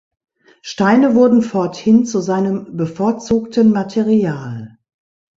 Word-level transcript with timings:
Steine 0.63 1.13
wurden 1.13 1.43
forthin 1.43 2.05
zu 2.07 2.21
seinem 2.21 2.75
bevorzugten 2.75 3.69
Material. 3.69 4.79